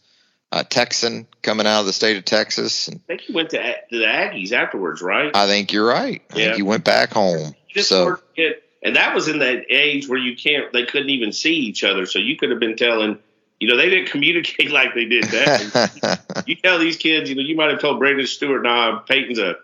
uh, 0.50 0.62
Texan 0.62 1.26
coming 1.42 1.66
out 1.66 1.80
of 1.80 1.86
the 1.86 1.92
state 1.92 2.16
of 2.16 2.24
Texas. 2.24 2.88
And 2.88 3.00
I 3.04 3.06
think 3.06 3.20
he 3.22 3.32
went 3.32 3.50
to, 3.50 3.58
to 3.58 3.98
the 3.98 4.04
Aggies 4.04 4.52
afterwards, 4.52 5.02
right? 5.02 5.34
I 5.34 5.46
think 5.46 5.72
you're 5.72 5.86
right. 5.86 6.22
I 6.32 6.38
yeah. 6.38 6.44
think 6.46 6.56
he 6.56 6.62
went 6.62 6.84
back 6.84 7.12
home. 7.12 7.54
So. 7.76 8.18
and 8.82 8.96
that 8.96 9.14
was 9.14 9.28
in 9.28 9.40
that 9.40 9.66
age 9.68 10.08
where 10.08 10.18
you 10.18 10.36
can't. 10.36 10.72
They 10.72 10.86
couldn't 10.86 11.10
even 11.10 11.32
see 11.32 11.54
each 11.54 11.84
other, 11.84 12.06
so 12.06 12.18
you 12.18 12.36
could 12.36 12.50
have 12.50 12.60
been 12.60 12.76
telling 12.76 13.18
you 13.60 13.68
know, 13.68 13.76
they 13.76 13.90
didn't 13.90 14.08
communicate 14.08 14.70
like 14.72 14.94
they 14.94 15.04
did 15.04 15.24
that. 15.24 16.44
you 16.46 16.56
tell 16.56 16.78
these 16.78 16.96
kids, 16.96 17.28
you 17.28 17.36
know, 17.36 17.42
you 17.42 17.56
might 17.56 17.70
have 17.70 17.80
told 17.80 17.98
Brandon 17.98 18.26
Stewart, 18.26 18.62
nah, 18.62 19.00
Peyton's 19.00 19.38
a, 19.38 19.56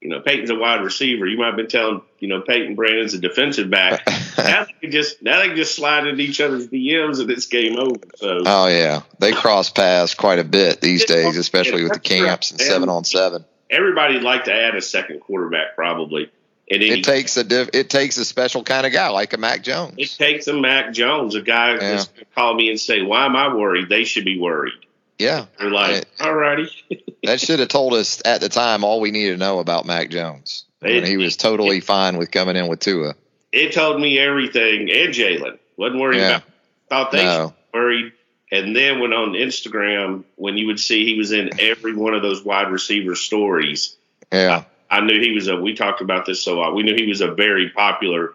you 0.00 0.10
know, 0.10 0.20
Peyton's 0.20 0.50
a 0.50 0.54
wide 0.54 0.82
receiver. 0.82 1.26
You 1.26 1.38
might 1.38 1.46
have 1.46 1.56
been 1.56 1.68
telling, 1.68 2.02
you 2.20 2.28
know, 2.28 2.40
Peyton 2.40 2.74
Brandon's 2.74 3.14
a 3.14 3.18
defensive 3.18 3.70
back. 3.70 4.06
now 4.38 4.64
they 4.64 4.72
can 4.80 4.90
just 4.90 5.22
now 5.22 5.40
they 5.40 5.48
can 5.48 5.56
just 5.56 5.74
slide 5.74 6.06
into 6.06 6.22
each 6.22 6.40
other's 6.40 6.68
DMs 6.68 7.20
and 7.20 7.30
it's 7.30 7.46
game 7.46 7.78
over. 7.78 8.00
So 8.16 8.42
Oh 8.44 8.68
yeah. 8.68 9.02
They 9.18 9.32
cross 9.32 9.70
paths 9.70 10.14
quite 10.14 10.38
a 10.38 10.44
bit 10.44 10.80
these 10.80 11.04
days, 11.06 11.36
especially 11.36 11.82
with 11.82 11.94
the 11.94 12.00
camps 12.00 12.50
and 12.50 12.60
seven 12.60 12.88
on 12.88 13.04
seven. 13.04 13.44
Everybody'd 13.68 14.22
like 14.22 14.44
to 14.44 14.54
add 14.54 14.76
a 14.76 14.82
second 14.82 15.20
quarterback 15.20 15.74
probably. 15.74 16.30
It 16.68 17.04
takes 17.04 17.36
a 17.36 17.44
diff, 17.44 17.70
it 17.74 17.90
takes 17.90 18.16
a 18.16 18.24
special 18.24 18.64
kind 18.64 18.86
of 18.86 18.92
guy 18.92 19.08
like 19.08 19.32
a 19.32 19.38
Mac 19.38 19.62
Jones. 19.62 19.94
It 19.98 20.10
takes 20.10 20.48
a 20.48 20.52
Mac 20.52 20.92
Jones, 20.92 21.34
a 21.36 21.42
guy 21.42 21.72
yeah. 21.72 21.78
that's 21.78 22.08
going 22.08 22.24
to 22.24 22.34
call 22.34 22.54
me 22.54 22.70
and 22.70 22.80
say, 22.80 23.02
"Why 23.02 23.24
am 23.26 23.36
I 23.36 23.54
worried?" 23.54 23.88
They 23.88 24.04
should 24.04 24.24
be 24.24 24.40
worried. 24.40 24.74
Yeah, 25.18 25.46
they're 25.58 25.70
like, 25.70 26.06
"All 26.20 26.34
righty." 26.34 26.70
that 27.22 27.40
should 27.40 27.60
have 27.60 27.68
told 27.68 27.94
us 27.94 28.20
at 28.24 28.40
the 28.40 28.48
time 28.48 28.82
all 28.82 29.00
we 29.00 29.12
needed 29.12 29.32
to 29.32 29.36
know 29.36 29.60
about 29.60 29.86
Mac 29.86 30.10
Jones. 30.10 30.64
It, 30.82 31.06
he 31.06 31.16
was 31.16 31.36
totally 31.36 31.78
it, 31.78 31.84
fine 31.84 32.16
with 32.16 32.30
coming 32.30 32.56
in 32.56 32.66
with 32.66 32.80
Tua. 32.80 33.14
It 33.52 33.72
told 33.72 34.00
me 34.00 34.18
everything, 34.18 34.90
and 34.90 35.14
Jalen 35.14 35.58
wasn't 35.76 36.00
worried 36.00 36.18
yeah. 36.18 36.28
about. 36.36 36.42
Thought 36.88 37.12
they 37.12 37.24
no. 37.24 37.54
worried, 37.72 38.12
and 38.50 38.74
then 38.74 39.00
went 39.00 39.14
on 39.14 39.32
Instagram 39.32 40.24
when 40.34 40.56
you 40.56 40.66
would 40.66 40.80
see 40.80 41.04
he 41.04 41.16
was 41.16 41.30
in 41.32 41.60
every 41.60 41.94
one 41.94 42.14
of 42.14 42.22
those 42.22 42.44
wide 42.44 42.70
receiver 42.70 43.14
stories. 43.14 43.96
Yeah. 44.32 44.64
I 44.90 45.00
knew 45.00 45.20
he 45.20 45.32
was 45.32 45.48
a. 45.48 45.56
We 45.56 45.74
talked 45.74 46.00
about 46.00 46.26
this 46.26 46.42
so 46.42 46.72
We 46.72 46.82
knew 46.82 46.94
he 46.94 47.06
was 47.06 47.20
a 47.20 47.32
very 47.32 47.70
popular, 47.70 48.34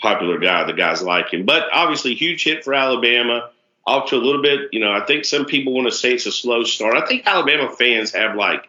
popular 0.00 0.38
guy. 0.38 0.64
The 0.64 0.72
guys 0.72 1.02
like 1.02 1.32
him, 1.32 1.44
but 1.44 1.64
obviously 1.72 2.14
huge 2.14 2.44
hit 2.44 2.64
for 2.64 2.74
Alabama. 2.74 3.50
Off 3.88 4.10
to 4.10 4.16
a 4.16 4.18
little 4.18 4.42
bit, 4.42 4.70
you 4.72 4.80
know. 4.80 4.92
I 4.92 5.04
think 5.06 5.24
some 5.24 5.44
people 5.44 5.72
want 5.72 5.86
to 5.86 5.92
say 5.92 6.14
it's 6.14 6.26
a 6.26 6.32
slow 6.32 6.64
start. 6.64 6.96
I 6.96 7.06
think 7.06 7.24
Alabama 7.24 7.70
fans 7.70 8.12
have 8.14 8.34
like 8.34 8.68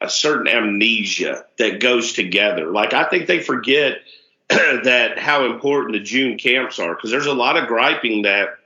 a 0.00 0.10
certain 0.10 0.46
amnesia 0.46 1.44
that 1.58 1.80
goes 1.80 2.12
together. 2.12 2.70
Like 2.70 2.92
I 2.92 3.04
think 3.04 3.26
they 3.26 3.40
forget 3.40 3.98
that 4.48 5.18
how 5.18 5.46
important 5.46 5.92
the 5.92 6.00
June 6.00 6.38
camps 6.38 6.78
are 6.78 6.94
because 6.94 7.10
there's 7.10 7.26
a 7.26 7.32
lot 7.32 7.56
of 7.56 7.66
griping 7.66 8.22
that 8.22 8.58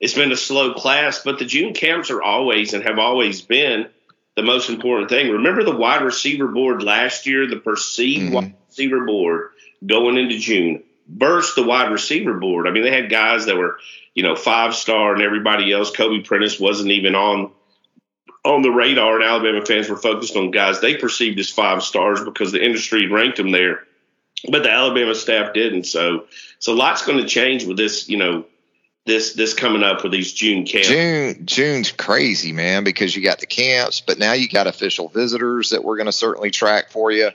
it's 0.00 0.14
been 0.14 0.32
a 0.32 0.36
slow 0.36 0.74
class, 0.74 1.22
but 1.22 1.38
the 1.38 1.44
June 1.44 1.72
camps 1.72 2.10
are 2.10 2.22
always 2.22 2.74
and 2.74 2.84
have 2.84 2.98
always 2.98 3.40
been 3.42 3.88
the 4.36 4.42
most 4.42 4.68
important 4.68 5.08
thing. 5.10 5.30
Remember 5.30 5.62
the 5.64 5.76
wide 5.76 6.02
receiver 6.02 6.48
board 6.48 6.82
last 6.82 7.26
year, 7.26 7.46
the 7.46 7.56
perceived 7.56 8.24
mm-hmm. 8.24 8.34
wide 8.34 8.54
receiver 8.68 9.04
board 9.04 9.50
going 9.86 10.16
into 10.16 10.38
June 10.38 10.82
burst 11.06 11.54
the 11.54 11.62
wide 11.62 11.90
receiver 11.90 12.34
board. 12.34 12.66
I 12.66 12.70
mean, 12.70 12.82
they 12.82 12.90
had 12.90 13.10
guys 13.10 13.46
that 13.46 13.56
were, 13.56 13.78
you 14.14 14.22
know, 14.22 14.36
five 14.36 14.74
star 14.74 15.12
and 15.12 15.22
everybody 15.22 15.72
else. 15.72 15.90
Kobe 15.90 16.22
Prentice 16.22 16.58
wasn't 16.58 16.90
even 16.90 17.14
on 17.14 17.50
on 18.44 18.62
the 18.62 18.70
radar, 18.70 19.16
and 19.16 19.24
Alabama 19.24 19.64
fans 19.64 19.88
were 19.88 19.96
focused 19.96 20.36
on 20.36 20.50
guys 20.50 20.80
they 20.80 20.96
perceived 20.96 21.38
as 21.38 21.50
five 21.50 21.82
stars 21.82 22.22
because 22.22 22.52
the 22.52 22.62
industry 22.62 23.06
ranked 23.06 23.38
them 23.38 23.50
there. 23.50 23.84
But 24.50 24.62
the 24.62 24.70
Alabama 24.70 25.14
staff 25.14 25.54
didn't. 25.54 25.84
So, 25.84 26.26
so 26.58 26.74
a 26.74 26.76
lot's 26.76 27.06
going 27.06 27.18
to 27.18 27.26
change 27.26 27.64
with 27.64 27.78
this, 27.78 28.10
you 28.10 28.18
know, 28.18 28.44
this 29.06 29.34
this 29.34 29.52
coming 29.52 29.82
up 29.82 30.02
with 30.02 30.12
these 30.12 30.32
June 30.32 30.64
camps. 30.64 30.88
June 30.88 31.46
June's 31.46 31.92
crazy, 31.92 32.52
man, 32.52 32.84
because 32.84 33.14
you 33.14 33.22
got 33.22 33.38
the 33.38 33.46
camps, 33.46 34.00
but 34.00 34.18
now 34.18 34.32
you 34.32 34.48
got 34.48 34.66
official 34.66 35.08
visitors 35.08 35.70
that 35.70 35.84
we're 35.84 35.96
going 35.96 36.06
to 36.06 36.12
certainly 36.12 36.50
track 36.50 36.90
for 36.90 37.10
you. 37.10 37.30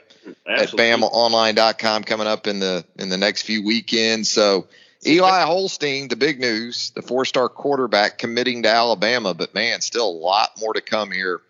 Absolutely. 0.46 0.90
at 0.90 0.98
BamaOnline.com 0.98 2.04
coming 2.04 2.26
up 2.26 2.46
in 2.46 2.58
the 2.58 2.84
in 2.98 3.08
the 3.08 3.16
next 3.16 3.42
few 3.42 3.64
weekends. 3.64 4.28
So 4.28 4.66
Eli 5.06 5.42
Holstein, 5.42 6.08
the 6.08 6.16
big 6.16 6.40
news, 6.40 6.90
the 6.90 7.02
four-star 7.02 7.48
quarterback 7.48 8.18
committing 8.18 8.64
to 8.64 8.68
Alabama, 8.68 9.32
but 9.32 9.54
man, 9.54 9.80
still 9.80 10.08
a 10.08 10.10
lot 10.10 10.50
more 10.60 10.74
to 10.74 10.80
come 10.80 11.10
here 11.10 11.40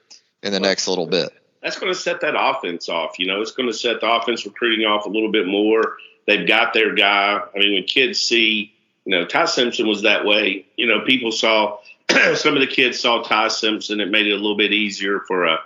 in 0.42 0.52
the 0.52 0.60
well, 0.60 0.68
next 0.68 0.86
little 0.86 1.06
bit. 1.06 1.30
That's 1.62 1.78
going 1.78 1.92
to 1.92 1.98
set 1.98 2.20
that 2.20 2.34
offense 2.38 2.88
off. 2.88 3.18
You 3.18 3.26
know, 3.26 3.40
it's 3.40 3.50
going 3.52 3.68
to 3.68 3.74
set 3.74 4.00
the 4.00 4.10
offense 4.10 4.46
recruiting 4.46 4.86
off 4.86 5.06
a 5.06 5.08
little 5.08 5.32
bit 5.32 5.46
more. 5.46 5.96
They've 6.26 6.46
got 6.46 6.74
their 6.74 6.94
guy. 6.94 7.40
I 7.54 7.58
mean, 7.58 7.74
when 7.74 7.84
kids 7.84 8.20
see, 8.20 8.72
you 9.10 9.18
know, 9.18 9.24
Ty 9.24 9.46
Simpson 9.46 9.88
was 9.88 10.02
that 10.02 10.24
way. 10.24 10.66
You 10.76 10.86
know, 10.86 11.00
people 11.00 11.32
saw 11.32 11.78
some 12.34 12.54
of 12.54 12.60
the 12.60 12.68
kids 12.68 13.00
saw 13.00 13.22
Ty 13.24 13.48
Simpson. 13.48 14.00
It 14.00 14.08
made 14.08 14.28
it 14.28 14.32
a 14.32 14.36
little 14.36 14.56
bit 14.56 14.72
easier 14.72 15.18
for 15.26 15.46
a 15.46 15.58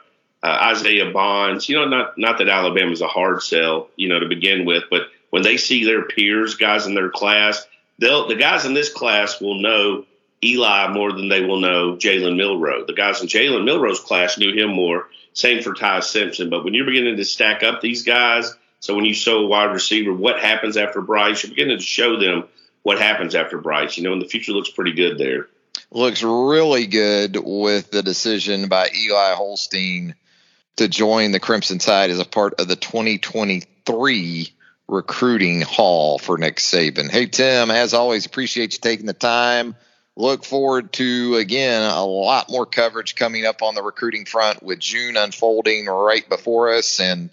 uh, 0.42 0.58
Isaiah 0.72 1.10
Bonds. 1.10 1.68
You 1.68 1.76
know, 1.76 1.84
not 1.84 2.16
not 2.16 2.38
that 2.38 2.48
Alabama's 2.48 3.02
a 3.02 3.06
hard 3.06 3.42
sell, 3.42 3.90
you 3.96 4.08
know, 4.08 4.18
to 4.18 4.28
begin 4.28 4.64
with, 4.64 4.84
but 4.90 5.08
when 5.28 5.42
they 5.42 5.58
see 5.58 5.84
their 5.84 6.06
peers, 6.06 6.54
guys 6.54 6.86
in 6.86 6.94
their 6.94 7.10
class, 7.10 7.66
they'll 7.98 8.26
the 8.26 8.34
guys 8.34 8.64
in 8.64 8.72
this 8.72 8.90
class 8.90 9.42
will 9.42 9.60
know 9.60 10.06
Eli 10.42 10.90
more 10.94 11.12
than 11.12 11.28
they 11.28 11.42
will 11.42 11.60
know 11.60 11.96
Jalen 11.96 12.38
Milroe. 12.38 12.86
The 12.86 12.94
guys 12.94 13.20
in 13.20 13.28
Jalen 13.28 13.66
Milroe's 13.66 14.00
class 14.00 14.38
knew 14.38 14.54
him 14.54 14.70
more. 14.70 15.08
Same 15.34 15.62
for 15.62 15.74
Ty 15.74 16.00
Simpson. 16.00 16.48
But 16.48 16.64
when 16.64 16.72
you're 16.72 16.86
beginning 16.86 17.18
to 17.18 17.26
stack 17.26 17.62
up 17.62 17.82
these 17.82 18.04
guys, 18.04 18.54
so 18.80 18.94
when 18.94 19.04
you 19.04 19.12
show 19.12 19.40
a 19.40 19.46
wide 19.46 19.72
receiver 19.72 20.14
what 20.14 20.40
happens 20.40 20.78
after 20.78 21.02
Bryce, 21.02 21.42
you're 21.42 21.50
beginning 21.50 21.76
to 21.76 21.84
show 21.84 22.18
them 22.18 22.44
what 22.84 23.00
happens 23.00 23.34
after 23.34 23.58
Bryce. 23.58 23.96
You 23.96 24.04
know, 24.04 24.12
and 24.12 24.22
the 24.22 24.28
future 24.28 24.52
looks 24.52 24.70
pretty 24.70 24.92
good 24.92 25.18
there. 25.18 25.48
Looks 25.90 26.22
really 26.22 26.86
good 26.86 27.36
with 27.36 27.90
the 27.90 28.04
decision 28.04 28.68
by 28.68 28.88
Eli 28.96 29.34
Holstein 29.34 30.14
to 30.76 30.86
join 30.86 31.32
the 31.32 31.40
Crimson 31.40 31.78
Tide 31.78 32.10
as 32.10 32.20
a 32.20 32.24
part 32.24 32.54
of 32.60 32.68
the 32.68 32.76
2023 32.76 34.54
recruiting 34.86 35.62
haul 35.62 36.18
for 36.18 36.36
Nick 36.38 36.56
Saban. 36.56 37.10
Hey, 37.10 37.26
Tim, 37.26 37.70
as 37.70 37.94
always, 37.94 38.26
appreciate 38.26 38.74
you 38.74 38.78
taking 38.80 39.06
the 39.06 39.12
time. 39.12 39.74
Look 40.16 40.44
forward 40.44 40.92
to, 40.94 41.36
again, 41.36 41.82
a 41.82 42.04
lot 42.04 42.50
more 42.50 42.66
coverage 42.66 43.16
coming 43.16 43.46
up 43.46 43.62
on 43.62 43.74
the 43.74 43.82
recruiting 43.82 44.26
front 44.26 44.62
with 44.62 44.78
June 44.78 45.16
unfolding 45.16 45.86
right 45.86 46.28
before 46.28 46.74
us. 46.74 47.00
And 47.00 47.30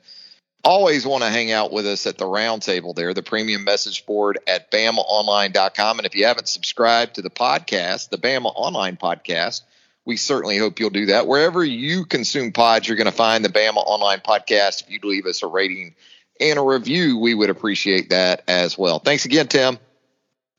always 0.64 1.06
want 1.06 1.24
to 1.24 1.30
hang 1.30 1.52
out 1.52 1.72
with 1.72 1.86
us 1.88 2.08
at 2.08 2.18
the 2.18 2.26
roundtable 2.26 2.96
there, 2.96 3.14
the 3.14 3.24
premium 3.24 3.64
message 3.64 4.06
board 4.06 4.40
at 4.48 4.72
BamaOnline.com. 4.72 6.00
And 6.00 6.06
if 6.06 6.16
you 6.16 6.26
haven't 6.26 6.48
subscribed 6.48 7.16
to 7.16 7.22
the 7.22 7.30
podcast, 7.30 8.10
the 8.10 8.18
Bama 8.18 8.52
Online 8.56 8.98
podcast, 8.98 9.62
we 10.06 10.18
certainly 10.18 10.58
hope 10.58 10.80
you'll 10.80 10.90
do 10.90 11.08
that. 11.08 11.28
Wherever 11.28 11.64
you 11.64 12.06
consume 12.06 12.52
pods, 12.52 12.88
you're 12.88 12.98
going 12.98 13.06
to 13.06 13.12
find 13.12 13.46
the 13.46 13.50
Bama 13.50 13.78
Online 13.78 14.20
podcast. 14.20 14.84
If 14.84 14.92
you'd 14.92 15.06
leave 15.06 15.26
us 15.26 15.44
a 15.44 15.48
rating 15.48 15.96
and 16.40 16.58
a 16.58 16.64
review, 16.64 17.20
we 17.20 17.34
would 17.34 17.50
appreciate 17.50 18.10
that 18.10 18.44
as 18.48 18.78
well. 18.78 19.00
Thanks 19.00 19.26
again, 19.26 19.48
Tim. 19.48 19.78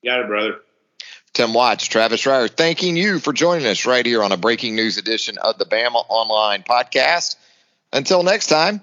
Got 0.05 0.21
it, 0.21 0.27
brother. 0.27 0.61
Tim 1.33 1.55
Watts, 1.55 1.87
Travis 1.87 2.23
Reier, 2.25 2.51
thanking 2.51 2.95
you 2.95 3.19
for 3.19 3.33
joining 3.33 3.67
us 3.67 3.87
right 3.87 4.05
here 4.05 4.23
on 4.23 4.33
a 4.33 4.37
breaking 4.37 4.77
news 4.77 4.99
edition 4.99 5.39
of 5.39 5.57
the 5.59 5.65
Bama 5.65 6.05
Online 6.09 6.63
podcast. 6.63 7.37
Until 7.91 8.23
next 8.23 8.49
time, 8.49 8.83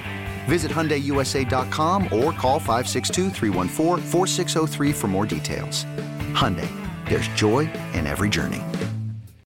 Visit 0.51 0.69
HyundaiUSA.com 0.69 2.11
or 2.11 2.33
call 2.33 2.59
562-314-4603 2.59 4.93
for 4.93 5.07
more 5.07 5.25
details. 5.25 5.85
Hyundai, 6.33 6.67
there's 7.05 7.29
joy 7.29 7.71
in 7.93 8.05
every 8.05 8.27
journey. 8.27 8.61